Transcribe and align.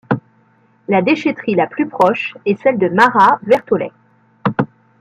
La 0.87 1.03
déchèterie 1.03 1.53
la 1.53 1.67
plus 1.67 1.87
proche 1.87 2.35
est 2.47 2.59
celle 2.63 2.79
de 2.79 2.87
Marat-Vertolaye. 2.89 3.91